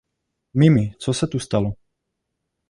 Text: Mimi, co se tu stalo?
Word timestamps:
Mimi, 0.55 0.95
co 1.01 1.13
se 1.13 1.27
tu 1.27 1.39
stalo? 1.39 1.73